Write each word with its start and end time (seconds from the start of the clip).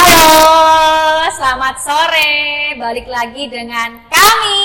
Halo, 0.00 0.48
selamat 1.30 1.76
sore. 1.76 2.32
Balik 2.74 3.06
lagi 3.06 3.50
dengan 3.50 4.00
kami 4.06 4.62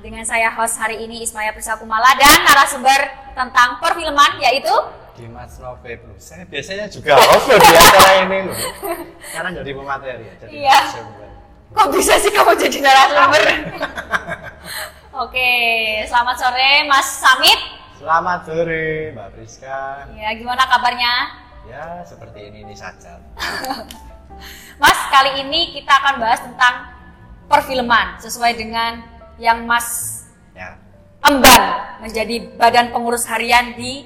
dengan 0.00 0.22
saya 0.22 0.48
host 0.54 0.78
hari 0.78 1.02
ini 1.02 1.20
Ismaya 1.20 1.50
Prisakumala 1.50 2.14
dan 2.16 2.40
narasumber 2.40 3.00
tentang 3.34 3.76
perfilman 3.78 4.38
yaitu 4.40 4.72
Dimas 5.16 5.58
Nove 5.58 5.82
Plus. 5.98 6.20
Saya 6.20 6.46
biasanya 6.46 6.86
juga 6.88 7.18
host 7.18 7.50
loh 7.50 7.58
di 7.58 7.68
acara 7.68 8.12
ini 8.22 8.38
loh. 8.46 8.56
Sekarang 9.28 9.52
jadi 9.56 9.70
pemateri 9.72 10.22
ya. 10.22 10.34
Jadi 10.38 10.50
Iya. 10.56 10.78
narasumber. 10.78 11.28
Kok 11.66 11.88
bisa 11.92 12.14
sih 12.16 12.30
kamu 12.30 12.52
jadi 12.56 12.78
narasumber? 12.80 13.42
Oke, 15.16 15.48
selamat 16.04 16.36
sore 16.36 16.84
Mas 16.84 17.08
Samit. 17.08 17.56
Selamat 17.96 18.44
sore 18.44 19.16
Mbak 19.16 19.28
Priska. 19.32 20.04
Ya, 20.12 20.28
gimana 20.36 20.68
kabarnya? 20.68 21.12
Ya 21.64 22.04
seperti 22.04 22.52
ini 22.52 22.68
ini 22.68 22.76
saja. 22.76 23.16
Mas, 24.82 25.00
kali 25.08 25.40
ini 25.40 25.72
kita 25.72 25.88
akan 25.88 26.20
bahas 26.20 26.44
tentang 26.44 26.92
perfilman 27.48 28.20
sesuai 28.20 28.60
dengan 28.60 29.00
yang 29.40 29.64
Mas 29.64 30.20
Ya. 30.52 30.76
emban 31.24 31.62
menjadi 32.04 32.52
badan 32.60 32.92
pengurus 32.92 33.24
harian 33.24 33.72
di 33.72 34.04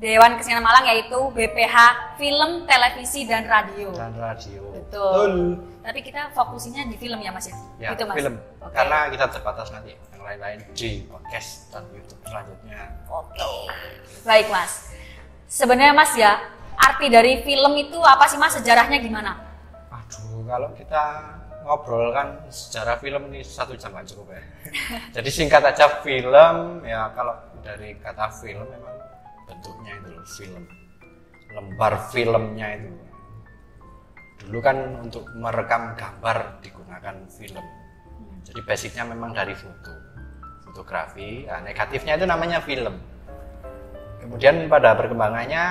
Dewan 0.00 0.40
Kesenian 0.40 0.64
Malang 0.64 0.88
yaitu 0.88 1.28
BPH 1.36 1.76
Film, 2.16 2.64
Televisi 2.64 3.28
dan 3.28 3.44
Radio. 3.44 3.92
Dan 3.92 4.16
radio. 4.16 4.64
Betul. 4.72 5.60
Tapi 5.88 6.04
kita 6.04 6.28
fokusnya 6.36 6.84
di 6.92 7.00
film 7.00 7.16
ya 7.16 7.32
Mas 7.32 7.48
ya? 7.48 7.56
Ya, 7.80 7.88
Gitu, 7.96 8.04
Mas? 8.04 8.20
film. 8.20 8.36
Oke. 8.60 8.76
Karena 8.76 9.08
kita 9.08 9.24
terbatas 9.32 9.72
nanti 9.72 9.96
yang 9.96 10.20
lain-lain 10.20 10.58
di 10.76 11.08
podcast 11.08 11.72
dan 11.72 11.88
YouTube 11.96 12.20
selanjutnya. 12.28 12.80
Oke. 13.08 13.40
Baik 14.20 14.52
Mas. 14.52 14.92
Sebenarnya 15.48 15.96
Mas 15.96 16.12
ya, 16.12 16.44
arti 16.76 17.08
dari 17.08 17.40
film 17.40 17.72
itu 17.80 17.96
apa 18.04 18.28
sih 18.28 18.36
Mas? 18.36 18.60
Sejarahnya 18.60 19.00
gimana? 19.00 19.32
Aduh, 19.88 20.44
kalau 20.44 20.68
kita 20.76 21.04
ngobrol 21.64 22.12
kan 22.12 22.36
sejarah 22.52 23.00
film 23.00 23.32
ini 23.32 23.40
satu 23.40 23.72
jam 23.72 23.96
kan 23.96 24.04
cukup 24.04 24.36
ya. 24.36 24.44
Jadi 25.16 25.28
singkat 25.32 25.64
aja 25.64 26.04
film 26.04 26.84
ya 26.84 27.16
kalau 27.16 27.32
dari 27.64 27.96
kata 27.96 28.28
film 28.36 28.68
memang 28.68 28.92
bentuknya 29.48 29.96
itu 30.04 30.08
loh 30.12 30.26
film. 30.36 30.64
Lembar 31.56 31.96
filmnya 32.12 32.76
itu. 32.76 33.07
Dulu 34.48 34.64
kan 34.64 35.04
untuk 35.04 35.28
merekam 35.36 35.92
gambar 35.92 36.64
digunakan 36.64 37.14
film. 37.28 37.64
Jadi 38.48 38.60
basicnya 38.64 39.04
memang 39.04 39.36
dari 39.36 39.52
foto, 39.52 39.92
fotografi. 40.64 41.44
Nah, 41.44 41.60
negatifnya 41.60 42.16
itu 42.16 42.24
namanya 42.24 42.64
film. 42.64 42.96
Kemudian 44.24 44.64
pada 44.72 44.96
perkembangannya 44.96 45.64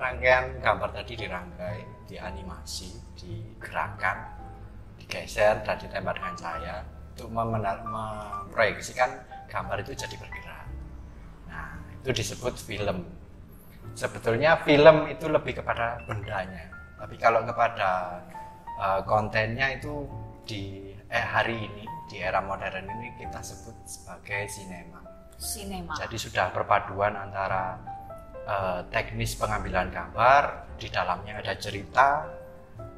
rangkaian 0.00 0.56
gambar 0.64 0.96
tadi 0.96 1.12
dirangkai, 1.12 2.08
dianimasi, 2.08 2.96
digerakkan, 3.20 4.32
digeser 4.96 5.60
dan 5.60 5.76
ditembak 5.76 6.16
dengan 6.16 6.34
cahaya 6.40 6.76
untuk 7.12 7.28
memproyeksikan 7.36 9.12
gambar 9.48 9.84
itu 9.84 9.92
jadi 9.92 10.16
bergerak. 10.16 10.66
Nah, 11.52 11.76
itu 12.00 12.10
disebut 12.16 12.56
film. 12.56 13.04
Sebetulnya 13.96 14.60
film 14.64 15.08
itu 15.08 15.24
lebih 15.28 15.56
kepada 15.60 16.00
bendanya, 16.04 16.68
tapi 16.96 17.14
kalau 17.20 17.44
kepada 17.44 18.20
eh, 18.80 19.00
kontennya 19.04 19.76
itu 19.76 20.08
di 20.46 20.92
eh, 21.10 21.26
hari 21.26 21.68
ini 21.68 21.84
di 22.06 22.22
era 22.22 22.38
modern 22.38 22.86
ini 22.86 23.18
kita 23.18 23.42
sebut 23.42 23.76
sebagai 23.84 24.46
sinema. 24.46 25.02
Sinema. 25.36 25.92
Jadi 26.00 26.16
sudah 26.16 26.50
perpaduan 26.54 27.18
antara 27.18 27.76
eh, 28.46 28.80
teknis 28.88 29.36
pengambilan 29.36 29.92
gambar, 29.92 30.74
di 30.80 30.88
dalamnya 30.88 31.40
ada 31.42 31.54
cerita, 31.58 32.24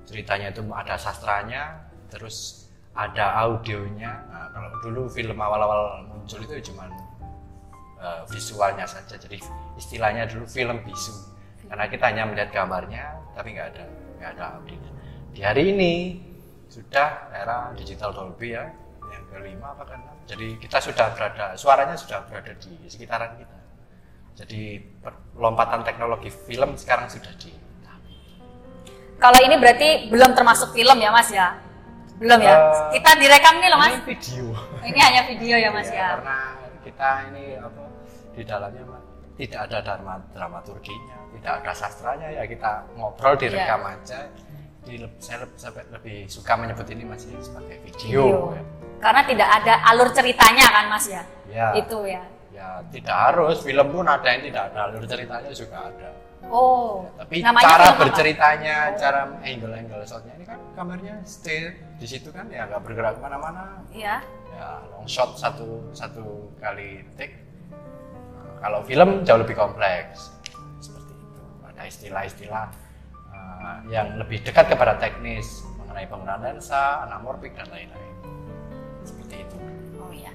ceritanya 0.04 0.52
itu 0.52 0.62
ada 0.70 0.94
sastranya, 1.00 1.88
terus 2.12 2.68
ada 2.98 3.38
audionya. 3.46 4.12
Nah, 4.28 4.46
kalau 4.50 4.70
dulu 4.82 5.02
film 5.08 5.38
awal-awal 5.38 6.02
muncul 6.06 6.42
itu 6.42 6.72
cuma 6.72 6.90
eh, 7.98 8.22
visualnya 8.28 8.84
saja, 8.84 9.16
jadi 9.16 9.40
istilahnya 9.78 10.28
dulu 10.28 10.44
film 10.46 10.78
bisu. 10.84 11.37
Karena 11.68 11.84
kita 11.86 12.04
hanya 12.08 12.24
melihat 12.24 12.50
gambarnya, 12.50 13.04
tapi 13.36 13.52
nggak 13.52 13.68
ada 13.76 13.84
nggak 14.18 14.30
ada 14.34 14.44
audionya. 14.58 14.92
Di 15.36 15.40
hari 15.44 15.62
ini 15.76 15.92
sudah 16.68 17.30
era 17.32 17.70
digital 17.76 18.10
Dolby 18.12 18.56
ya, 18.56 18.66
yang 19.12 19.24
kelima 19.30 19.76
apa 19.76 19.84
kan? 19.84 20.00
Jadi 20.28 20.60
kita 20.60 20.80
sudah 20.80 21.12
berada, 21.16 21.56
suaranya 21.56 21.96
sudah 21.96 22.24
berada 22.28 22.52
di 22.56 22.88
sekitaran 22.88 23.36
kita. 23.40 23.58
Jadi 24.38 24.78
lompatan 25.34 25.82
teknologi 25.82 26.30
film 26.30 26.78
sekarang 26.78 27.10
sudah 27.10 27.32
di 27.36 27.50
Kalau 29.18 29.34
ini 29.42 29.58
berarti 29.58 30.14
belum 30.14 30.30
termasuk 30.30 30.70
film 30.78 30.94
ya 31.02 31.10
Mas 31.10 31.26
ya? 31.34 31.58
Belum 32.22 32.38
ya? 32.38 32.54
Eh, 32.54 32.98
kita 32.98 33.18
direkam 33.18 33.58
nih 33.58 33.66
loh 33.66 33.78
Mas. 33.82 33.98
Ini 33.98 34.06
video. 34.06 34.46
Ini 34.86 34.98
hanya 35.02 35.22
video 35.26 35.56
ya 35.58 35.70
Mas 35.74 35.90
Ya, 35.90 35.94
ya? 35.98 36.08
Karena 36.14 36.38
kita 36.86 37.08
ini 37.34 37.44
apa 37.58 37.82
di 38.38 38.42
dalamnya 38.46 38.84
Mas, 38.86 39.04
tidak 39.38 39.60
ada 39.70 39.78
drama 39.80 40.18
dramaturginya, 40.34 41.16
tidak 41.38 41.52
ada 41.62 41.72
sastranya 41.72 42.28
ya 42.34 42.42
kita 42.44 42.84
ngobrol 42.98 43.38
direkam 43.38 43.80
Iya. 43.86 43.94
aja. 43.94 44.20
Di, 44.88 44.94
saya 45.20 45.44
lebih, 45.44 45.58
sampai 45.60 45.84
lebih 45.92 46.16
suka 46.26 46.52
menyebut 46.56 46.88
ini 46.88 47.04
masih 47.04 47.36
sebagai 47.44 47.76
Video. 47.86 48.24
video. 48.24 48.56
ya. 48.56 48.62
Karena 48.98 49.20
tidak 49.28 49.48
ada 49.62 49.74
alur 49.86 50.08
ceritanya 50.10 50.66
kan 50.72 50.84
Mas 50.90 51.06
ya? 51.06 51.22
Ya. 51.46 51.68
Itu 51.76 52.02
ya. 52.08 52.24
Ya 52.50 52.82
tidak 52.90 53.14
harus 53.14 53.62
film 53.62 53.86
pun 53.94 54.08
ada 54.08 54.26
yang 54.26 54.42
tidak 54.48 54.62
ada 54.74 54.78
alur 54.90 55.04
ceritanya 55.06 55.52
juga 55.54 55.76
ada. 55.92 56.08
Oh. 56.48 57.04
Tapi 57.20 57.44
namanya 57.44 57.66
cara 57.68 57.86
apa? 57.92 57.98
berceritanya, 58.02 58.76
cara 58.96 59.20
angle-angle 59.44 60.02
shotnya 60.08 60.32
ini 60.40 60.46
kan 60.48 60.58
kameranya 60.74 61.14
stay 61.22 61.74
di 62.00 62.06
situ 62.08 62.32
kan 62.32 62.48
ya 62.48 62.64
nggak 62.66 62.80
bergerak 62.82 63.18
ke 63.18 63.20
mana-mana. 63.22 63.84
Iya. 63.92 64.24
Ya 64.56 64.68
long 64.90 65.06
shot 65.06 65.36
satu 65.38 65.92
satu 65.94 66.50
kali 66.58 67.04
take. 67.14 67.47
Kalau 68.58 68.82
film 68.82 69.22
jauh 69.22 69.40
lebih 69.40 69.54
kompleks 69.54 70.34
seperti 70.82 71.14
itu. 71.14 71.42
Ada 71.66 71.82
istilah-istilah 71.86 72.66
uh, 73.30 73.78
yang 73.90 74.18
lebih 74.18 74.42
dekat 74.42 74.70
kepada 74.70 74.98
teknis 74.98 75.62
mengenai 75.78 76.06
penggunaan 76.10 76.42
lensa, 76.42 77.06
anamorphic 77.06 77.54
dan 77.54 77.70
lain-lain. 77.70 78.14
Seperti 79.06 79.46
itu. 79.46 79.56
Oh 80.02 80.10
iya. 80.10 80.34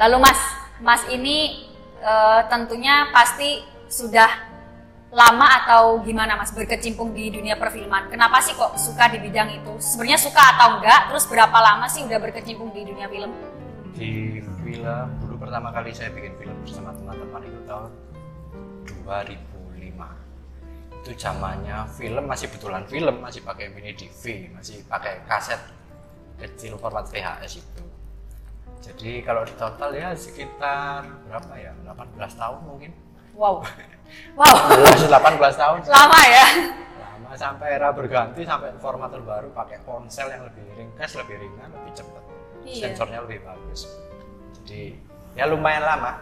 Lalu 0.00 0.16
Mas, 0.24 0.40
Mas 0.80 1.02
ini 1.10 1.68
eh, 1.98 2.40
tentunya 2.46 3.10
pasti 3.10 3.62
sudah 3.90 4.48
lama 5.08 5.48
atau 5.64 6.04
gimana 6.04 6.36
Mas 6.36 6.52
berkecimpung 6.52 7.16
di 7.16 7.32
dunia 7.32 7.56
perfilman? 7.56 8.12
Kenapa 8.12 8.44
sih 8.44 8.52
kok 8.52 8.76
suka 8.76 9.08
di 9.08 9.18
bidang 9.24 9.48
itu? 9.48 9.72
Sebenarnya 9.80 10.20
suka 10.20 10.42
atau 10.56 10.78
enggak? 10.78 11.08
Terus 11.08 11.24
berapa 11.24 11.56
lama 11.56 11.88
sih 11.88 12.04
udah 12.04 12.18
berkecimpung 12.20 12.68
di 12.76 12.84
dunia 12.84 13.08
film? 13.08 13.32
Di 13.96 14.44
film 14.60 15.08
dulu 15.38 15.46
pertama 15.46 15.70
kali 15.70 15.94
saya 15.94 16.10
bikin 16.10 16.34
film 16.34 16.56
bersama 16.66 16.90
teman-teman 16.90 17.42
itu 17.46 17.60
tahun 17.62 17.90
2005 19.06 20.98
itu 20.98 21.10
zamannya 21.14 21.78
film 21.94 22.24
masih 22.26 22.50
betulan 22.50 22.82
film 22.90 23.22
masih 23.22 23.46
pakai 23.46 23.70
mini 23.70 23.94
DV 23.94 24.50
masih 24.50 24.82
pakai 24.90 25.22
kaset 25.30 25.62
kecil 26.42 26.74
format 26.74 27.06
VHS 27.06 27.62
itu 27.62 27.82
jadi 28.82 29.22
kalau 29.22 29.46
di 29.46 29.54
total 29.54 29.94
ya 29.94 30.10
sekitar 30.10 31.06
berapa 31.30 31.52
ya 31.54 31.70
18 31.86 32.18
tahun 32.34 32.60
mungkin 32.66 32.92
Wow. 33.38 33.62
Wow. 34.34 34.50
18 35.06 35.06
tahun 35.54 35.78
Lama 35.86 36.20
ya. 36.26 36.46
lama 36.98 37.30
sampai 37.38 37.78
era 37.78 37.94
berganti 37.94 38.42
sampai 38.42 38.74
format 38.82 39.14
terbaru 39.14 39.54
pakai 39.54 39.78
ponsel 39.86 40.26
yang 40.34 40.42
lebih 40.50 40.66
ringkas 40.74 41.14
lebih 41.14 41.38
ringan 41.38 41.70
lebih 41.70 41.94
cepat 41.94 42.22
Iya. 42.66 42.90
sensornya 42.90 43.22
lebih 43.22 43.46
bagus 43.46 43.86
jadi 44.66 44.98
ya 45.34 45.44
lumayan 45.48 45.84
lama. 45.84 46.12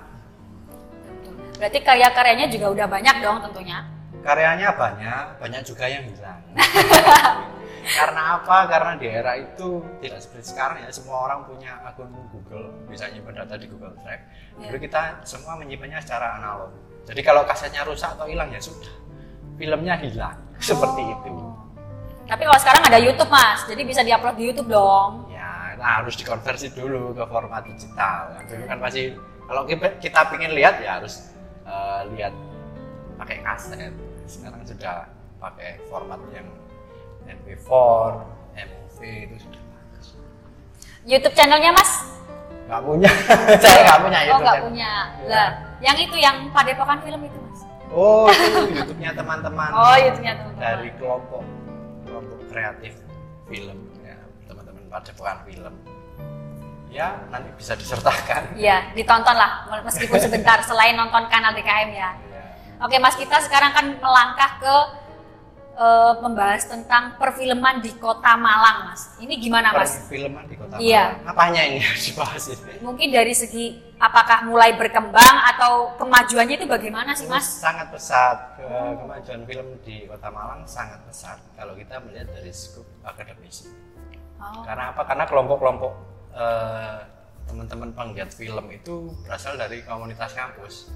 Berarti 1.57 1.78
karya-karyanya 1.81 2.47
juga 2.53 2.66
udah 2.72 2.86
banyak 2.89 3.16
dong 3.22 3.39
tentunya. 3.45 3.78
karyanya 4.27 4.75
banyak 4.75 5.39
banyak 5.39 5.63
juga 5.63 5.86
yang 5.86 6.03
hilang. 6.03 6.42
Karena 7.86 8.42
apa? 8.42 8.66
Karena 8.66 8.98
di 8.98 9.07
era 9.07 9.39
itu 9.39 9.78
tidak 10.03 10.19
seperti 10.19 10.51
sekarang 10.51 10.83
ya. 10.83 10.91
Semua 10.91 11.31
orang 11.31 11.47
punya 11.47 11.78
akun 11.86 12.10
Google 12.34 12.75
bisa 12.91 13.07
nyimpan 13.07 13.47
data 13.47 13.54
di 13.54 13.71
Google 13.71 13.95
Drive. 14.03 14.22
Ya. 14.59 14.75
dulu 14.75 14.78
kita 14.83 15.22
semua 15.22 15.54
menyimpannya 15.54 16.03
secara 16.03 16.42
analog. 16.42 16.75
Jadi 17.07 17.22
kalau 17.22 17.47
kasetnya 17.47 17.86
rusak 17.86 18.19
atau 18.19 18.27
hilang 18.27 18.51
ya 18.51 18.59
sudah. 18.59 18.91
Filmnya 19.54 19.95
hilang. 20.03 20.34
Seperti 20.59 21.03
itu. 21.07 21.31
Tapi 22.27 22.42
kalau 22.42 22.59
sekarang 22.59 22.83
ada 22.83 22.98
YouTube 22.98 23.31
Mas, 23.31 23.63
jadi 23.71 23.83
bisa 23.86 24.03
diupload 24.03 24.34
di 24.34 24.45
YouTube 24.51 24.66
dong. 24.66 25.26
Nah, 25.78 26.03
harus 26.03 26.15
dikonversi 26.17 26.73
dulu 26.73 27.13
ke 27.13 27.25
format 27.28 27.63
digital. 27.65 28.37
Dulu 28.49 28.65
kan 28.67 28.78
masih 28.81 29.17
kalau 29.47 29.63
kita, 29.65 29.87
kita 30.03 30.21
pengen 30.33 30.53
lihat 30.57 30.83
ya 30.83 30.99
harus 30.99 31.31
eh, 31.65 32.01
lihat 32.17 32.34
pakai 33.21 33.45
kaset. 33.45 33.95
Sekarang 34.27 34.61
sudah 34.67 35.07
pakai 35.39 35.78
format 35.87 36.19
yang 36.34 36.49
MP4, 37.31 37.71
MOV 38.59 38.99
itu 39.03 39.37
sudah 39.39 39.63
bagus. 39.71 40.07
YouTube 41.07 41.34
channelnya 41.39 41.71
Mas? 41.71 41.91
Nggak 42.67 42.83
punya. 42.83 43.11
Saya 43.63 43.81
nggak 43.87 44.01
punya 44.03 44.19
oh 44.19 44.25
YouTube 44.27 44.43
nggak 44.43 44.57
channel. 44.59 44.67
punya 44.67 44.91
lah 45.31 45.49
yang 45.84 45.97
itu 46.01 46.17
yang 46.17 46.37
padepokan 46.51 46.99
film 47.05 47.21
itu 47.29 47.39
mas? 47.39 47.61
Oh 47.93 48.27
itu 48.33 48.81
YouTube-nya 48.81 49.13
teman-teman. 49.13 49.69
Oh 49.77 49.97
YouTube-nya 50.01 50.33
teman-teman. 50.41 50.63
Dari 50.65 50.89
kelompok 50.97 51.45
kelompok 52.09 52.39
kreatif 52.49 52.93
film 53.47 53.79
padepokan 54.97 55.45
film 55.45 55.75
ya 56.89 57.21
nanti 57.28 57.53
bisa 57.53 57.75
disertakan 57.75 58.57
Iya, 58.57 58.89
ditonton 58.97 59.37
lah 59.37 59.69
meskipun 59.83 60.16
sebentar 60.16 60.57
selain 60.63 60.97
nonton 60.97 61.28
kanal 61.28 61.53
DKM 61.53 61.91
ya. 61.93 62.10
ya. 62.25 62.43
Oke 62.78 62.97
Mas, 62.97 63.13
kita 63.15 63.37
sekarang 63.39 63.72
kan 63.72 63.87
melangkah 63.95 64.51
ke 64.57 64.75
eh, 65.77 66.13
membahas 66.19 66.65
tentang 66.65 67.16
perfilman 67.16 67.81
di 67.81 67.93
Kota 67.95 68.33
Malang, 68.34 68.89
Mas. 68.89 69.13
Ini 69.19 69.37
gimana, 69.37 69.72
Mas? 69.72 69.93
perfilman 69.98 70.45
di 70.45 70.57
kota 70.57 70.77
Iya. 70.77 71.21
Malang. 71.21 71.31
apanya 71.31 71.63
ini 71.63 71.78
yang 71.78 71.97
dibahas 71.98 72.45
ini 72.47 72.72
Mungkin 72.81 73.09
dari 73.10 73.33
segi 73.33 73.65
apakah 73.97 74.45
mulai 74.45 74.72
berkembang 74.72 75.37
atau 75.47 75.97
kemajuannya 75.97 76.57
itu 76.57 76.65
bagaimana 76.66 77.13
sih, 77.13 77.25
Mas? 77.27 77.60
sangat 77.60 77.89
pesat 77.91 78.57
Ke- 78.57 78.97
kemajuan 78.98 79.41
film 79.45 79.66
di 79.83 80.04
kota 80.07 80.28
Malang 80.28 80.65
sangat 80.65 81.01
pesat 81.04 81.37
kalau 81.53 81.72
kita 81.72 82.01
melihat 82.01 82.28
dari 82.31 82.48
skup 82.48 82.84
akademisi 83.03 83.69
Oh, 84.36 84.62
karena 84.65 84.92
apa? 84.92 85.03
Karena 85.09 85.24
kelompok-kelompok 85.24 85.92
eh, 86.36 86.98
teman-teman 87.47 87.91
penggiat 87.94 88.30
film 88.34 88.66
itu 88.68 89.15
berasal 89.24 89.56
dari 89.56 89.80
komunitas 89.86 90.34
kampus. 90.36 90.91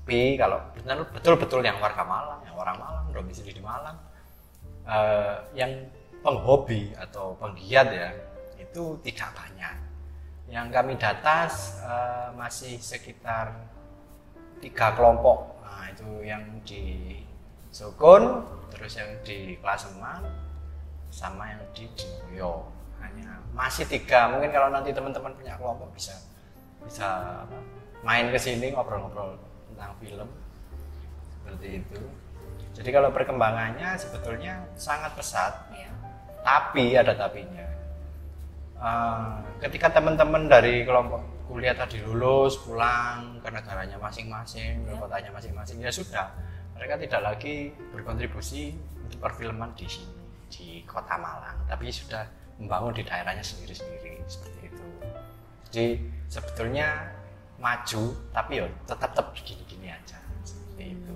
Tapi 0.00 0.34
kalau 0.34 0.58
betul 0.74 1.06
betul-betul 1.14 1.60
yang 1.62 1.78
warga 1.78 2.02
Malang 2.02 2.42
yang 2.42 2.56
orang 2.58 2.76
Malang 2.82 3.06
domisili 3.14 3.54
di 3.54 3.62
Malang 3.62 3.94
eh, 4.88 5.36
yang 5.54 5.70
penghobi 6.24 6.90
atau 6.98 7.38
penggiat 7.38 7.86
ya 7.94 8.10
itu 8.58 8.98
tidak 9.06 9.30
banyak. 9.38 9.74
Yang 10.50 10.66
kami 10.74 10.92
data 10.98 11.46
eh, 11.84 12.28
masih 12.34 12.80
sekitar 12.82 13.54
tiga 14.58 14.96
kelompok. 14.98 15.62
Nah 15.62 15.94
itu 15.94 16.08
yang 16.26 16.42
di 16.66 17.16
Sukun 17.70 18.42
terus 18.74 18.98
yang 18.98 19.14
di 19.22 19.54
Klaseman 19.62 20.26
sama 21.10 21.50
yang 21.50 21.60
di 21.74 21.84
Dinoyo 21.98 22.70
hanya 23.02 23.42
masih 23.52 23.84
tiga. 23.90 24.30
Mungkin 24.30 24.50
kalau 24.54 24.70
nanti 24.70 24.94
teman-teman 24.94 25.34
punya 25.34 25.58
kelompok 25.58 25.90
bisa 25.92 26.14
bisa 26.86 27.06
apa, 27.44 27.58
main 28.06 28.30
ke 28.32 28.38
sini 28.38 28.72
ngobrol-ngobrol 28.72 29.36
tentang 29.74 29.92
film. 30.00 30.28
Seperti 31.34 31.82
itu. 31.82 32.00
Jadi 32.70 32.88
kalau 32.94 33.10
perkembangannya 33.10 33.98
sebetulnya 33.98 34.64
sangat 34.78 35.12
pesat. 35.18 35.52
Iya. 35.74 35.90
tapi 36.40 36.96
ada 36.96 37.12
tapinya. 37.12 37.68
Eh, 38.80 39.32
ketika 39.60 39.92
teman-teman 39.92 40.48
dari 40.48 40.88
kelompok 40.88 41.20
kuliah 41.44 41.76
tadi 41.76 42.00
lulus 42.00 42.56
pulang 42.64 43.36
ke 43.44 43.52
negaranya 43.52 44.00
masing-masing 44.00 44.88
ke 44.88 44.92
Ya. 44.94 44.96
kotanya 44.96 45.30
masing-masing 45.36 45.84
ya 45.84 45.92
sudah. 45.92 46.32
Mereka 46.80 46.96
tidak 46.96 47.20
lagi 47.20 47.76
berkontribusi 47.92 48.72
untuk 49.04 49.20
perfilman 49.20 49.76
di 49.76 49.84
sini 49.84 50.19
di 50.50 50.82
kota 50.84 51.14
Malang 51.16 51.64
tapi 51.64 51.88
sudah 51.88 52.26
membangun 52.58 52.92
di 52.92 53.02
daerahnya 53.06 53.40
sendiri-sendiri 53.40 54.20
seperti 54.26 54.60
itu 54.68 54.84
jadi 55.70 55.86
sebetulnya 56.26 57.14
maju 57.56 58.02
tapi 58.32 58.58
ya 58.58 58.66
tetap 58.84 59.14
tetap 59.14 59.26
gini-gini 59.36 59.88
aja 59.88 60.18
seperti 60.44 60.98
itu 60.98 61.14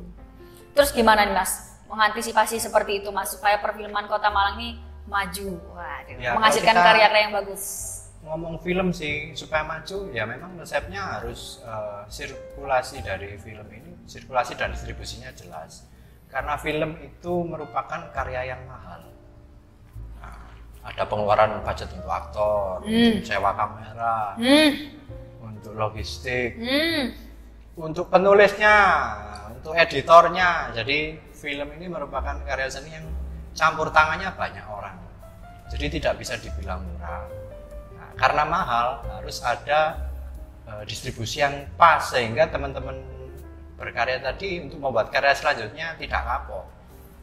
Terus 0.74 0.90
gimana 0.90 1.22
nih, 1.22 1.38
Mas? 1.38 1.78
Mengantisipasi 1.86 2.58
seperti 2.58 2.98
itu, 2.98 3.14
Mas, 3.14 3.30
supaya 3.30 3.62
perfilman 3.62 4.10
Kota 4.10 4.26
Malang 4.26 4.58
ini 4.58 4.74
maju. 5.06 5.54
Waduh, 5.70 6.18
Ya, 6.18 6.34
menghasilkan 6.34 6.74
karya-karya 6.74 7.30
yang 7.30 7.34
bagus. 7.38 7.62
ngomong 8.24 8.56
film 8.58 8.88
sih 8.88 9.36
supaya 9.36 9.62
maju 9.62 10.08
ya 10.10 10.24
memang 10.24 10.56
resepnya 10.56 11.20
harus 11.20 11.60
eh, 11.60 12.02
sirkulasi 12.08 13.04
dari 13.04 13.36
film 13.36 13.68
ini 13.68 13.92
sirkulasi 14.08 14.56
dan 14.56 14.72
distribusinya 14.72 15.28
jelas 15.36 15.84
karena 16.32 16.56
film 16.56 16.96
itu 17.04 17.44
merupakan 17.44 18.08
karya 18.16 18.56
yang 18.56 18.64
mahal 18.64 19.04
ada 20.94 21.04
pengeluaran 21.04 21.58
budget 21.60 21.90
untuk 21.90 22.06
aktor 22.08 22.78
Hmm. 22.86 23.18
untuk 23.18 23.26
sewa 23.26 23.50
kamera 23.52 24.38
Hmm, 24.38 24.70
untuk 25.42 25.72
logistik. 25.74 26.54
Hmm. 26.54 27.10
untuk 27.74 28.06
penulisnya 28.06 28.74
untuk 29.50 29.74
editornya. 29.74 30.70
Jadi 30.70 31.18
film 31.34 31.74
ini 31.74 31.90
merupakan 31.90 32.38
karya 32.46 32.70
seni 32.70 32.94
yang 32.94 33.02
campur 33.50 33.90
tangannya 33.90 34.30
banyak 34.30 34.62
orang. 34.62 34.94
Jadi 35.74 35.98
tidak 35.98 36.22
bisa 36.22 36.38
dibilang 36.38 36.86
murah. 36.86 37.26
Nah, 37.98 38.10
karena 38.14 38.46
mahal 38.46 39.02
harus 39.10 39.42
ada 39.42 39.98
eh, 40.64 40.82
distribusi 40.86 41.42
yang 41.42 41.66
pas 41.74 41.98
sehingga 42.00 42.46
teman-teman 42.46 42.94
berkarya 43.74 44.22
tadi 44.22 44.62
untuk 44.62 44.78
membuat 44.78 45.10
karya 45.10 45.34
selanjutnya 45.34 45.98
tidak 45.98 46.22
kapok 46.22 46.64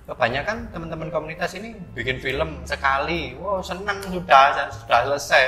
kebanyakan 0.09 0.69
teman-teman 0.73 1.09
komunitas 1.13 1.53
ini 1.57 1.77
bikin 1.93 2.17
film 2.17 2.63
sekali 2.65 3.37
wow 3.37 3.61
senang 3.61 4.01
sudah 4.01 4.69
sudah 4.73 4.99
selesai 5.07 5.43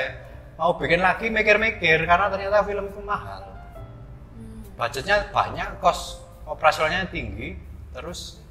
mau 0.54 0.78
bikin 0.78 1.02
lagi 1.02 1.28
mikir-mikir 1.30 2.06
karena 2.06 2.30
ternyata 2.30 2.62
film 2.62 2.86
itu 2.86 3.02
mahal 3.02 3.54
budgetnya 4.74 5.30
banyak, 5.30 5.78
kos 5.78 6.22
operasionalnya 6.44 7.06
tinggi, 7.08 7.54
terus 7.94 8.42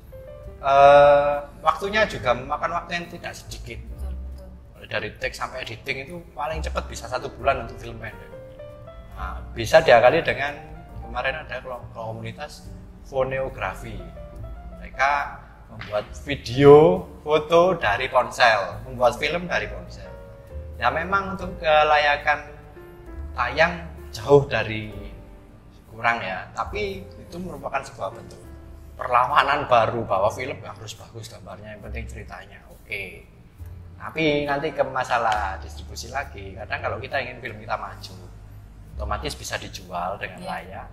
eh, 0.63 1.37
waktunya 1.59 2.07
juga 2.07 2.31
memakan 2.33 2.83
waktu 2.83 2.91
yang 2.95 3.07
tidak 3.11 3.33
sedikit. 3.35 3.79
Betul, 3.83 4.13
betul. 4.15 4.87
Dari 4.87 5.09
take 5.19 5.35
sampai 5.35 5.67
editing 5.67 6.07
itu 6.07 6.15
paling 6.31 6.63
cepat 6.63 6.87
bisa 6.87 7.05
satu 7.11 7.27
bulan 7.35 7.67
untuk 7.67 7.77
film 7.79 7.99
pendek. 7.99 8.31
Nah, 9.13 9.39
bisa 9.53 9.83
diakali 9.83 10.25
dengan 10.25 10.57
kemarin 11.03 11.45
ada 11.45 11.61
kelompok 11.61 11.93
komunitas 11.93 12.71
foneografi. 13.05 13.99
Mereka 14.79 15.11
membuat 15.73 16.05
video, 16.25 17.05
foto 17.25 17.73
dari 17.77 18.05
ponsel, 18.09 18.85
membuat 18.85 19.17
film 19.17 19.49
dari 19.49 19.65
ponsel. 19.65 20.09
Ya 20.77 20.93
memang 20.93 21.33
untuk 21.33 21.57
kelayakan 21.57 22.49
tayang 23.33 23.89
jauh 24.13 24.45
dari 24.45 24.93
kurang 25.89 26.21
ya, 26.21 26.49
tapi 26.53 27.05
itu 27.05 27.37
merupakan 27.41 27.81
sebuah 27.81 28.13
bentuk 28.13 28.41
perlawanan 28.93 29.65
baru 29.65 30.05
bahwa 30.05 30.29
film 30.29 30.57
ya 30.61 30.69
harus 30.73 30.93
bagus 30.93 31.29
gambarnya, 31.29 31.77
yang 31.77 31.81
penting 31.81 32.05
ceritanya 32.05 32.61
oke. 32.69 33.03
Tapi 33.97 34.43
nanti 34.43 34.75
ke 34.75 34.83
masalah 34.83 35.57
distribusi 35.63 36.11
lagi, 36.11 36.53
kadang 36.53 36.81
kalau 36.81 36.97
kita 36.99 37.17
ingin 37.23 37.39
film 37.39 37.57
kita 37.61 37.79
maju, 37.79 38.17
otomatis 38.97 39.33
bisa 39.33 39.55
dijual 39.57 40.19
dengan 40.19 40.41
Iya. 40.43 40.49
layak. 40.49 40.87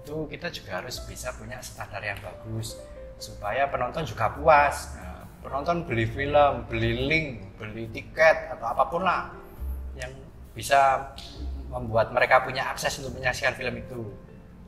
Itu 0.00 0.28
kita 0.28 0.52
juga 0.52 0.82
harus 0.82 1.00
bisa 1.08 1.32
punya 1.34 1.58
standar 1.64 2.04
yang 2.04 2.18
bagus 2.20 2.76
supaya 3.20 3.68
penonton 3.68 4.02
juga 4.08 4.32
puas. 4.32 4.96
Nah, 4.96 5.22
penonton 5.44 5.84
beli 5.84 6.08
film, 6.08 6.64
beli 6.66 7.06
link, 7.06 7.26
beli 7.60 7.86
tiket 7.92 8.56
atau 8.56 8.66
apa 8.72 8.84
pun 8.88 9.04
lah 9.04 9.30
yang 9.94 10.10
bisa 10.56 11.12
membuat 11.70 12.10
mereka 12.10 12.42
punya 12.42 12.66
akses 12.72 12.98
untuk 13.04 13.20
menyaksikan 13.20 13.54
film 13.54 13.78
itu. 13.78 14.00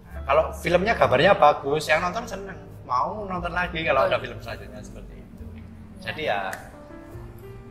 Nah, 0.06 0.20
kalau 0.28 0.44
filmnya 0.54 0.94
gambarnya 0.94 1.34
bagus, 1.34 1.90
yang 1.90 2.04
nonton 2.04 2.28
seneng, 2.28 2.60
mau 2.86 3.24
nonton 3.26 3.50
lagi 3.50 3.82
kalau 3.82 4.06
ada 4.06 4.20
film 4.20 4.38
selanjutnya 4.38 4.78
seperti 4.78 5.14
itu. 5.18 5.44
Jadi 6.04 6.22
ya 6.30 6.52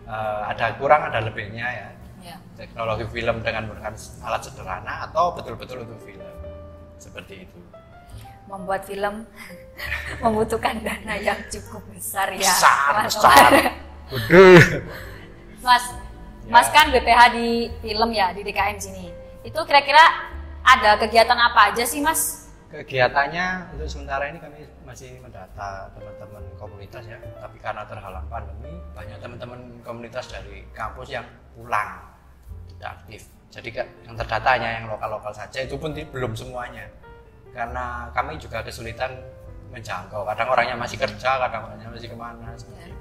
eh, 0.09 0.41
ada 0.51 0.65
kurang 0.75 1.07
ada 1.07 1.23
lebihnya 1.23 1.67
ya 1.69 1.87
Ya. 2.21 2.37
teknologi 2.53 3.01
film 3.09 3.41
dengan 3.41 3.65
menggunakan 3.65 3.97
alat 3.97 4.41
sederhana 4.45 5.09
atau 5.09 5.33
betul-betul 5.33 5.81
untuk 5.81 5.97
film 6.05 6.29
seperti 7.01 7.49
itu. 7.49 7.59
Membuat 8.49 8.81
film 8.85 9.25
membutuhkan 10.23 10.81
dana 10.81 11.15
yang 11.17 11.37
cukup 11.49 11.81
besar 11.93 12.29
ya. 12.33 12.45
Besar, 12.45 12.77
teman-teman. 12.89 13.05
besar. 13.09 13.51
Waduh. 14.11 14.61
Mas, 15.61 15.85
Ya. 16.41 16.57
Mas 16.57 16.67
kan 16.73 16.89
BPH 16.89 17.37
di 17.37 17.69
film 17.85 18.09
ya 18.11 18.33
di 18.33 18.41
DKM 18.41 18.77
sini. 18.81 19.13
Itu 19.45 19.61
kira-kira 19.61 20.01
ada 20.65 20.97
kegiatan 20.97 21.37
apa 21.37 21.69
aja 21.73 21.85
sih 21.85 22.01
Mas? 22.01 22.49
Kegiatannya 22.73 23.75
untuk 23.75 23.85
sementara 23.85 24.31
ini 24.31 24.39
kami 24.39 24.63
masih 24.87 25.19
mendata 25.21 25.91
teman-teman 25.93 26.43
komunitas 26.55 27.03
ya, 27.03 27.19
tapi 27.37 27.59
karena 27.59 27.83
terhalang 27.83 28.25
pandemi 28.31 28.73
banyak 28.95 29.19
teman-teman 29.19 29.59
komunitas 29.83 30.31
dari 30.31 30.65
kampus 30.71 31.11
yang 31.13 31.27
pulang 31.53 31.99
tidak 32.73 32.89
aktif. 32.99 33.21
Jadi 33.51 33.69
yang 34.07 34.15
terdata 34.15 34.49
hanya 34.55 34.69
yang 34.81 34.85
lokal-lokal 34.87 35.35
saja, 35.35 35.59
itu 35.61 35.75
pun 35.75 35.91
belum 35.91 36.31
semuanya. 36.33 36.87
Karena 37.51 38.07
kami 38.15 38.39
juga 38.39 38.63
kesulitan 38.63 39.11
menjangkau. 39.71 40.23
Kadang 40.27 40.47
orangnya 40.51 40.75
masih 40.75 40.99
kerja, 40.99 41.39
kadang 41.47 41.67
orangnya 41.71 41.87
masih 41.91 42.07
ke 42.11 42.17
mana 42.17 42.51
seperti 42.55 42.79
Ya. 42.79 42.87
itu. 42.91 42.99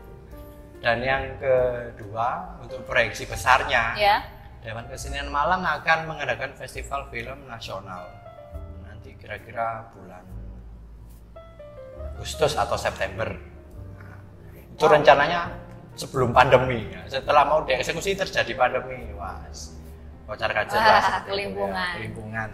Dan 0.80 0.96
yang 1.04 1.24
kedua 1.36 2.56
untuk 2.62 2.82
proyeksi 2.88 3.28
besarnya, 3.28 3.94
Ya. 3.98 4.16
Dewan 4.60 4.86
Kesenian 4.88 5.28
Malang 5.32 5.64
akan 5.64 6.04
mengadakan 6.04 6.52
festival 6.52 7.08
film 7.08 7.48
nasional 7.48 8.12
nanti 8.84 9.16
kira-kira 9.16 9.88
bulan 9.96 10.24
Agustus 12.16 12.52
atau 12.56 12.76
September. 12.76 13.28
Nah, 13.96 14.20
itu 14.76 14.84
rencananya 14.84 15.48
sebelum 15.96 16.32
pandemi. 16.32 16.92
Setelah 17.08 17.44
mau 17.48 17.64
dieksekusi 17.64 18.16
terjadi 18.16 18.52
pandemi, 18.56 19.08
was. 19.16 19.76
kocar 20.28 20.54
kacir 20.54 20.78
lah 20.78 21.02
ya, 21.02 21.18
kelimpungan. 21.26 22.50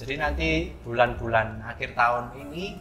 Jadi 0.00 0.14
nanti 0.18 0.48
bulan-bulan 0.82 1.62
akhir 1.62 1.94
tahun 1.94 2.32
ini 2.48 2.78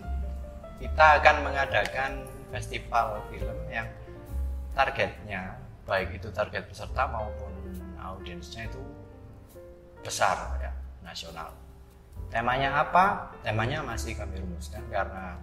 kita 0.82 1.22
akan 1.22 1.36
mengadakan 1.46 2.12
festival 2.50 3.22
film 3.30 3.58
yang 3.70 3.88
targetnya 4.74 5.56
baik 5.86 6.18
itu 6.18 6.32
target 6.32 6.66
peserta 6.72 7.06
maupun 7.10 7.52
audiensnya 8.02 8.66
itu 8.66 8.82
besar 10.02 10.58
ya 10.64 10.72
nasional. 11.06 11.54
Temanya 12.32 12.88
apa? 12.88 13.36
Temanya 13.44 13.84
masih 13.84 14.16
kami 14.16 14.40
rumuskan 14.40 14.82
karena 14.88 15.36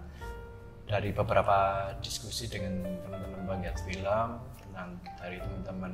dari 0.89 1.13
beberapa 1.13 1.91
diskusi 2.01 2.49
dengan 2.49 2.81
teman-teman 3.05 3.45
bagian 3.45 3.77
film 3.85 4.29
dan 4.73 4.97
dari 5.21 5.37
teman-teman 5.37 5.93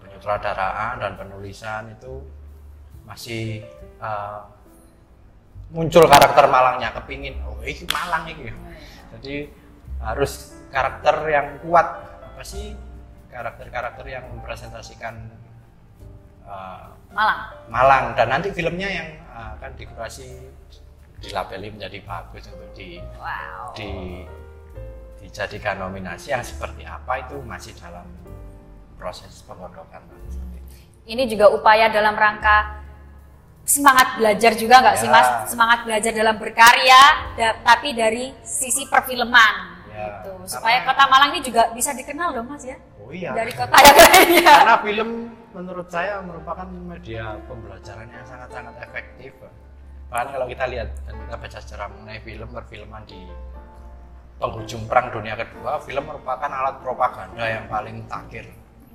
penyutradaraan 0.00 0.96
dan 0.96 1.12
penulisan 1.20 1.92
itu 1.92 2.24
masih 3.04 3.68
uh, 4.00 4.48
muncul 5.68 6.04
karakter 6.08 6.44
Malangnya 6.48 6.92
kepingin 6.96 7.36
oh 7.44 7.60
ini 7.60 7.84
Malang 7.92 8.24
ini 8.32 8.52
jadi 9.18 9.50
harus 10.00 10.56
karakter 10.70 11.14
yang 11.28 11.58
kuat 11.64 11.86
apa 12.22 12.42
sih 12.44 12.76
karakter-karakter 13.28 14.06
yang 14.08 14.24
mempresentasikan 14.32 15.28
uh, 16.46 16.94
Malang. 17.08 17.40
Malang 17.72 18.04
dan 18.14 18.28
nanti 18.30 18.52
filmnya 18.52 18.88
yang 18.88 19.08
uh, 19.32 19.56
akan 19.58 19.72
dikurasi 19.80 20.38
dilabeli 21.18 21.74
menjadi 21.74 21.98
bagus 22.04 22.46
untuk 22.52 22.70
di 22.76 23.00
Wow. 23.18 23.74
di 23.74 23.90
dijadikan 25.18 25.82
nominasi 25.82 26.30
yang 26.30 26.46
seperti 26.46 26.86
apa 26.86 27.26
itu 27.26 27.42
masih 27.42 27.74
dalam 27.74 28.06
proses 28.94 29.42
penggodokan 29.44 29.98
itu. 30.14 30.38
Ini 31.08 31.24
juga 31.26 31.50
upaya 31.50 31.90
dalam 31.90 32.14
rangka 32.14 32.77
semangat 33.68 34.16
belajar 34.16 34.56
juga 34.56 34.80
nggak 34.80 34.96
sih 34.96 35.04
Ya. 35.04 35.12
mas? 35.12 35.28
Semangat 35.46 35.84
belajar 35.84 36.08
dalam 36.10 36.36
berkarya, 36.36 37.02
da- 37.36 37.56
tapi 37.62 37.92
dari 37.92 38.32
sisi 38.40 38.88
perfilman. 38.88 39.54
Ya, 39.88 40.24
gitu. 40.24 40.30
karena- 40.32 40.48
Supaya 40.48 40.78
kota 40.82 41.04
Malang 41.04 41.30
ini 41.30 41.44
juga 41.44 41.68
bisa 41.70 41.92
dikenal 41.92 42.32
dong 42.32 42.48
mas 42.48 42.64
ya? 42.64 42.80
Oh 42.98 43.10
iya. 43.10 43.30
Dari 43.30 43.52
kota 43.52 43.76
yang 43.76 43.96
lainnya. 44.02 44.46
Karena 44.56 44.76
film 44.80 45.10
menurut 45.50 45.88
saya 45.88 46.18
merupakan 46.20 46.64
media 46.64 47.36
pembelajaran 47.44 48.06
yang 48.06 48.24
sangat-sangat 48.24 48.74
efektif. 48.80 49.32
Bahkan 50.08 50.28
kalau 50.30 50.46
kita 50.46 50.64
lihat 50.66 50.88
dan 51.04 51.14
kita 51.18 51.36
baca 51.36 51.58
sejarah 51.58 51.86
mengenai 51.90 52.20
film 52.20 52.48
perfilman 52.48 53.02
di 53.04 53.20
penghujung 54.38 54.86
perang 54.86 55.10
dunia 55.10 55.34
kedua, 55.34 55.76
film 55.78 56.04
merupakan 56.04 56.48
alat 56.48 56.78
propaganda 56.78 57.42
yang 57.42 57.66
paling 57.66 58.06
takhir. 58.06 58.46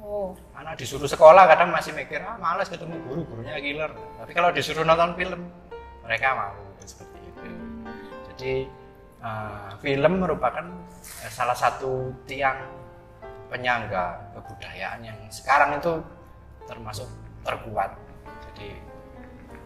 Oh, 0.03 0.35
Anak 0.59 0.75
disuruh 0.75 1.07
sekolah 1.07 1.47
kadang 1.47 1.71
masih 1.71 1.95
mikir, 1.95 2.19
ah 2.19 2.35
males 2.35 2.67
ketemu 2.67 2.99
guru, 3.07 3.23
gurunya 3.23 3.55
killer. 3.55 3.87
Tapi 4.19 4.31
kalau 4.35 4.51
disuruh 4.51 4.83
nonton 4.83 5.15
film, 5.15 5.47
mereka 6.03 6.35
mau 6.35 6.51
seperti 6.83 7.23
itu. 7.23 7.43
Jadi 8.35 8.53
eh, 9.23 9.69
film 9.79 10.13
merupakan 10.19 10.67
eh, 11.23 11.31
salah 11.31 11.55
satu 11.55 12.11
tiang 12.27 12.59
penyangga 13.47 14.35
kebudayaan 14.35 15.07
yang 15.07 15.15
sekarang 15.31 15.79
itu 15.79 16.03
termasuk 16.67 17.07
terkuat. 17.47 17.95
Jadi 18.51 18.75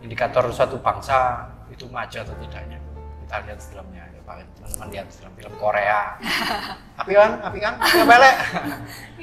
indikator 0.05 0.53
suatu 0.53 0.77
bangsa 0.77 1.49
itu 1.73 1.89
maju 1.89 2.13
atau 2.13 2.35
tidaknya 2.37 2.77
kita 3.25 3.35
lihat 3.41 3.57
filmnya. 3.57 4.16
Pak, 4.27 4.43
teman-teman 4.59 4.87
lihat 4.91 5.07
film-film 5.07 5.53
Korea. 5.55 6.19
api 6.99 7.11
kan, 7.15 7.31
api 7.47 7.59
kan, 7.63 7.73
api 7.79 7.99
pelek. 8.03 8.35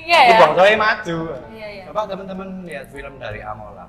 iya 0.00 0.18
ya. 0.32 0.36
bangsanya 0.40 0.76
maju. 0.80 1.18
Iya 1.52 1.68
iya. 1.68 1.84
Bapak 1.92 2.04
teman-teman 2.08 2.48
lihat 2.64 2.88
film 2.88 3.14
dari 3.20 3.44
Amola. 3.44 3.84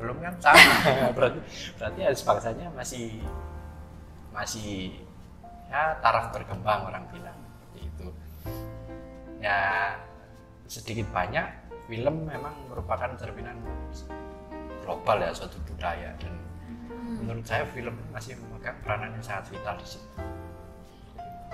Belum 0.00 0.16
kan? 0.24 0.32
Sama. 0.40 0.72
berarti 1.16 1.40
berarti 1.76 2.00
harus 2.08 2.22
bangsanya 2.24 2.66
masih 2.72 3.20
masih 4.32 4.96
ya 5.68 6.00
taraf 6.00 6.32
berkembang 6.32 6.88
orang 6.88 7.04
bilang 7.12 7.36
seperti 7.36 7.80
itu. 7.84 8.08
Ya 9.44 9.92
sedikit 10.72 11.04
banyak 11.12 11.44
film 11.84 12.24
memang 12.24 12.56
merupakan 12.72 13.12
cerminan 13.20 13.60
global 14.80 15.20
ya 15.20 15.36
suatu 15.36 15.60
budaya 15.68 16.16
dan 16.16 16.45
menurut 17.20 17.44
saya 17.46 17.64
film 17.72 17.94
masih 18.12 18.36
memegang 18.36 18.76
peranan 18.84 19.12
yang 19.16 19.24
sangat 19.24 19.48
vital 19.52 19.74
di 19.80 19.86
situ. 19.86 20.08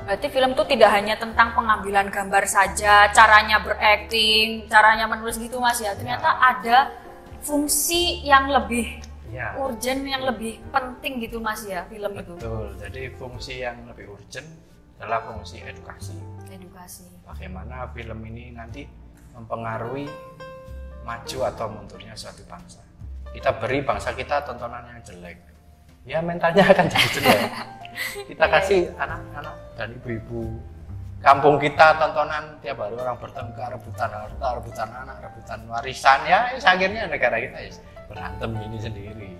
Berarti 0.02 0.26
film 0.34 0.50
itu 0.56 0.64
tidak 0.66 0.90
hanya 0.98 1.14
tentang 1.14 1.54
pengambilan 1.54 2.10
gambar 2.10 2.42
saja, 2.48 3.06
caranya 3.14 3.62
berakting, 3.62 4.66
caranya 4.66 5.06
menulis 5.06 5.38
gitu 5.38 5.62
mas 5.62 5.78
ya. 5.78 5.94
Ternyata 5.94 6.26
ada 6.42 6.90
fungsi 7.42 8.24
yang 8.26 8.50
lebih 8.50 8.98
Ya. 9.32 9.56
urgent, 9.56 10.04
yang 10.04 10.28
lebih 10.28 10.60
penting 10.68 11.16
gitu 11.24 11.40
mas 11.40 11.64
ya 11.64 11.88
film 11.88 12.12
itu. 12.20 12.36
Betul. 12.36 12.76
Jadi 12.76 13.02
fungsi 13.16 13.64
yang 13.64 13.80
lebih 13.88 14.12
urgent 14.12 14.44
adalah 15.00 15.24
fungsi 15.24 15.64
edukasi. 15.64 16.12
Edukasi. 16.52 17.08
Bagaimana 17.24 17.88
film 17.96 18.20
ini 18.28 18.52
nanti 18.52 18.84
mempengaruhi 19.32 20.04
maju 21.02 21.38
atau 21.48 21.66
mundurnya 21.72 22.12
suatu 22.12 22.44
bangsa. 22.44 22.84
Kita 23.32 23.56
beri 23.56 23.80
bangsa 23.80 24.12
kita 24.12 24.44
tontonan 24.44 24.84
yang 24.92 25.00
jelek, 25.00 25.40
ya 26.02 26.18
mentalnya 26.22 26.66
akan 26.66 26.86
jadi 26.90 27.08
jelek. 27.18 27.50
Kita 28.26 28.44
kasih 28.48 28.80
anak-anak 28.96 29.56
dan 29.76 29.88
ibu-ibu 30.00 30.56
kampung 31.22 31.56
kita 31.62 31.94
tontonan 32.02 32.58
tiap 32.58 32.82
hari 32.82 32.98
orang 32.98 33.14
bertengkar, 33.20 33.70
rebutan 33.78 34.10
harta, 34.10 34.48
rebutan 34.58 34.88
anak, 34.90 35.16
rebutan 35.22 35.60
warisan, 35.70 36.18
ya 36.26 36.50
akhirnya 36.58 37.06
negara 37.06 37.38
kita 37.38 37.58
ya 37.62 37.70
berantem 38.10 38.50
ini 38.58 38.78
sendiri 38.82 39.30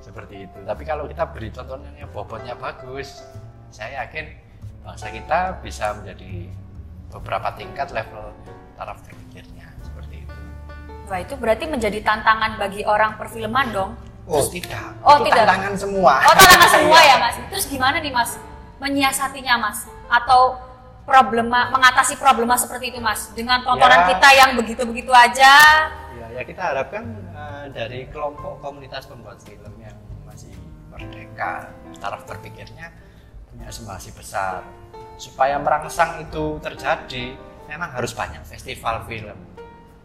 seperti 0.00 0.48
itu. 0.48 0.58
Tapi 0.64 0.82
kalau 0.88 1.04
kita 1.04 1.28
beri 1.28 1.52
tontonan 1.52 1.92
yang 1.94 2.08
bobotnya 2.10 2.56
bagus, 2.56 3.20
saya 3.68 4.02
yakin 4.06 4.32
bangsa 4.80 5.12
kita 5.12 5.60
bisa 5.60 5.92
menjadi 6.00 6.48
beberapa 7.12 7.52
tingkat 7.54 7.92
level 7.92 8.32
taraf 8.80 8.96
berpikirnya 9.04 9.68
seperti 9.84 10.24
itu. 10.24 10.40
Wah 11.10 11.20
itu 11.20 11.34
berarti 11.36 11.68
menjadi 11.68 12.00
tantangan 12.00 12.56
bagi 12.56 12.82
orang 12.88 13.20
perfilman 13.20 13.68
dong. 13.76 13.92
Oh 14.30 14.46
tidak, 14.46 14.94
Oh, 15.02 15.18
itu 15.18 15.26
tidak. 15.26 15.42
tantangan 15.42 15.74
semua. 15.74 16.14
Oh 16.22 16.32
tantangan 16.32 16.70
semua 16.78 16.98
ya 17.00 17.16
mas. 17.18 17.34
Terus 17.50 17.64
gimana 17.66 17.98
nih 17.98 18.10
mas 18.10 18.30
menyiasatinya 18.78 19.54
mas? 19.58 19.78
Atau 20.06 20.54
problema 21.02 21.66
mengatasi 21.68 22.14
problema 22.14 22.54
seperti 22.54 22.94
itu 22.94 22.98
mas 22.98 23.34
dengan 23.34 23.60
tontonan 23.60 24.06
Ya. 24.06 24.14
kita 24.14 24.28
yang 24.30 24.50
begitu-begitu 24.54 25.10
aja? 25.10 25.54
Ya, 26.14 26.26
ya 26.30 26.42
kita 26.42 26.62
harapkan 26.62 27.02
eh, 27.28 27.64
dari 27.70 28.06
kelompok 28.06 28.58
komunitas 28.60 29.04
pembuat 29.04 29.42
film 29.42 29.74
yang 29.76 29.98
masih 30.22 30.54
merdeka, 30.88 31.66
taraf 31.98 32.22
berpikirnya 32.24 32.94
punya 33.44 33.66
estimasi 33.66 34.14
besar. 34.14 34.62
Supaya 35.16 35.58
merangsang 35.58 36.22
itu 36.22 36.56
terjadi, 36.58 37.34
memang 37.66 37.92
harus 37.92 38.14
banyak 38.14 38.40
festival 38.42 39.04
film. 39.04 39.36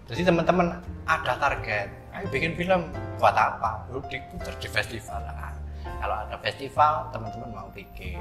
Jadi 0.05 0.21
teman-teman 0.21 0.75
ada 1.03 1.33
target, 1.39 1.87
ayo 2.15 2.27
bikin 2.31 2.55
film 2.55 2.87
buat 3.19 3.35
apa? 3.35 3.87
Lu 3.91 3.99
diputar 4.07 4.55
di 4.55 4.67
festival. 4.71 5.19
Nah, 5.27 5.51
kalau 5.99 6.15
ada 6.27 6.37
festival, 6.39 7.11
teman-teman 7.11 7.49
mau 7.51 7.69
bikin. 7.75 8.19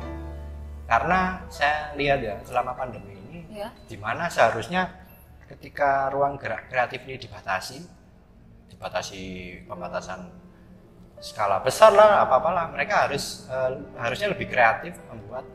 Karena 0.85 1.41
saya 1.49 1.95
lihat 1.97 2.21
ya 2.21 2.35
selama 2.45 2.77
pandemi 2.77 3.17
ini 3.17 3.41
Ya. 3.55 3.71
di 3.87 3.95
mana 3.95 4.27
seharusnya 4.27 4.91
ketika 5.47 6.11
ruang 6.11 6.35
gerak 6.37 6.67
kreatif 6.67 7.07
ini 7.07 7.17
dibatasi, 7.23 7.79
dibatasi 8.75 9.23
pembatasan 9.71 10.27
skala 11.23 11.63
besar 11.63 11.95
lah, 11.95 12.27
apa 12.27 12.43
apalah, 12.43 12.67
mereka 12.75 13.07
harus 13.09 13.47
eh, 13.49 13.79
harusnya 13.97 14.35
lebih 14.35 14.51
kreatif 14.51 14.99
membuat 15.09 15.47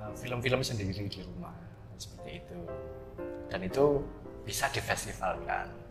eh, 0.00 0.12
film-film 0.16 0.64
sendiri 0.64 0.96
di 1.06 1.20
rumah 1.22 1.52
seperti 2.00 2.42
itu, 2.42 2.58
dan 3.52 3.60
itu 3.62 4.02
bisa 4.42 4.66
difestivalkan 4.72 5.81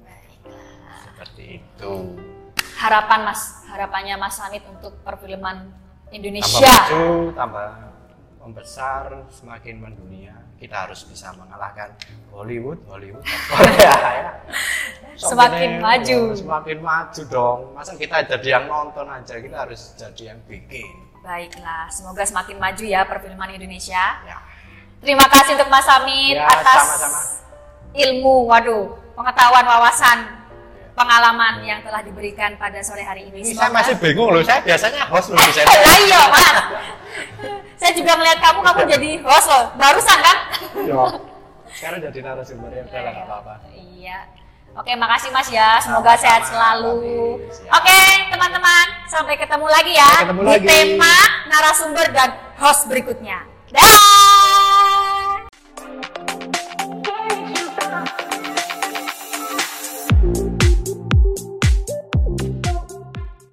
seperti 1.01 1.43
itu. 1.60 1.93
Harapan 2.77 3.19
mas, 3.24 3.41
harapannya 3.67 4.15
mas 4.15 4.33
Samit 4.33 4.63
untuk 4.65 4.98
perfilman 5.01 5.69
Tambah 5.69 6.12
Indonesia. 6.12 6.67
maju, 6.67 7.05
tambah 7.31 7.67
membesar, 8.41 9.03
semakin 9.29 9.75
mendunia. 9.79 10.36
Kita 10.57 10.86
harus 10.86 11.05
bisa 11.05 11.31
mengalahkan 11.33 11.93
Hollywood, 12.29 12.81
Hollywood, 12.86 13.21
Korea 13.50 13.95
ya. 14.12 14.31
Semakin 15.21 15.77
maju. 15.77 16.19
ya, 16.27 16.38
Semakin 16.38 16.77
maju 16.81 17.21
dong. 17.27 17.60
Masa 17.71 17.93
kita 17.93 18.25
jadi 18.25 18.57
yang 18.57 18.65
nonton 18.65 19.05
aja, 19.05 19.38
kita 19.38 19.57
harus 19.57 19.93
jadi 19.93 20.33
yang 20.33 20.39
bikin. 20.45 20.89
Baiklah, 21.21 21.86
semoga 21.88 22.25
semakin 22.25 22.57
maju 22.57 22.81
ya 22.81 23.05
perfilman 23.05 23.53
Indonesia. 23.53 24.25
Ya. 24.25 24.38
Terima 24.98 25.25
kasih 25.25 25.53
untuk 25.57 25.69
Mas 25.69 25.86
Samit 25.86 26.38
Ya, 26.38 26.45
atas 26.45 26.81
sama-sama. 26.81 27.19
ilmu, 27.93 28.45
waduh, 28.45 28.86
pengetahuan, 29.13 29.65
wawasan, 29.65 30.17
pengalaman 30.93 31.63
yang 31.63 31.79
telah 31.81 32.01
diberikan 32.01 32.55
pada 32.55 32.79
sore 32.81 33.01
hari 33.01 33.31
ini. 33.31 33.41
Ini 33.41 33.51
saya 33.55 33.71
masih 33.71 33.95
bingung 33.98 34.29
loh, 34.29 34.43
saya 34.43 34.60
biasanya 34.62 35.07
host 35.07 35.31
loh 35.31 35.39
di 35.39 35.51
saya. 35.55 35.65
Lah 35.67 35.98
iya, 36.03 36.21
Mas. 36.27 36.50
Saya 37.75 37.91
juga 37.98 38.13
melihat 38.13 38.38
kamu, 38.39 38.60
kamu 38.62 38.81
jadi 38.88 39.10
host 39.25 39.48
loh. 39.50 39.63
Barusan 39.75 40.19
kan? 40.21 40.38
Yo. 40.86 41.03
Sekarang 41.71 42.00
jadi 42.03 42.19
narasumber 42.21 42.69
ya, 42.69 42.83
udah 42.86 43.00
nggak 43.01 43.25
apa-apa. 43.25 43.53
Iya. 43.74 44.17
Oke, 44.71 44.91
makasih 44.95 45.29
Mas 45.36 45.50
ya. 45.51 45.79
Semoga 45.83 46.15
Sama-sama, 46.15 46.24
sehat 46.24 46.41
selalu. 46.48 46.95
Ya. 47.51 47.71
Oke, 47.75 48.01
teman-teman, 48.31 48.86
sampai 49.07 49.36
ketemu 49.36 49.67
lagi 49.67 49.93
ya 50.00 50.07
Sampai 50.07 50.24
ketemu 50.31 50.41
di 50.41 50.48
lagi. 50.48 50.67
tema 50.71 51.15
narasumber 51.50 52.05
dan 52.15 52.29
host 52.55 52.88
berikutnya. 52.88 53.39
Dah. 53.71 54.50